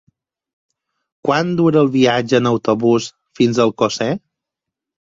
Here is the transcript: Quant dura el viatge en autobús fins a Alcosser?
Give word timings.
Quant 1.29 1.51
dura 1.61 1.83
el 1.87 1.93
viatge 1.97 2.41
en 2.41 2.51
autobús 2.55 3.13
fins 3.41 3.63
a 3.63 3.71
Alcosser? 3.71 4.13